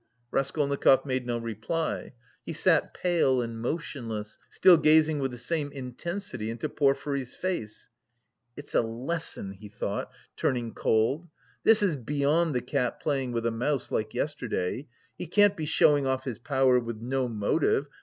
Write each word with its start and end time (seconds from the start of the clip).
Raskolnikov 0.31 1.05
made 1.05 1.27
no 1.27 1.37
reply; 1.37 2.13
he 2.43 2.53
sat 2.53 2.91
pale 2.91 3.39
and 3.39 3.61
motionless, 3.61 4.39
still 4.49 4.77
gazing 4.77 5.19
with 5.19 5.29
the 5.29 5.37
same 5.37 5.71
intensity 5.71 6.49
into 6.49 6.69
Porfiry's 6.69 7.35
face. 7.35 7.87
"It's 8.57 8.73
a 8.73 8.81
lesson," 8.81 9.51
he 9.51 9.69
thought, 9.69 10.09
turning 10.35 10.73
cold. 10.73 11.27
"This 11.63 11.83
is 11.83 11.95
beyond 11.95 12.55
the 12.55 12.61
cat 12.63 12.99
playing 12.99 13.31
with 13.33 13.45
a 13.45 13.51
mouse, 13.51 13.91
like 13.91 14.15
yesterday. 14.15 14.87
He 15.19 15.27
can't 15.27 15.55
be 15.55 15.67
showing 15.67 16.07
off 16.07 16.23
his 16.23 16.39
power 16.39 16.79
with 16.79 16.97
no 16.99 17.27
motive... 17.27 17.85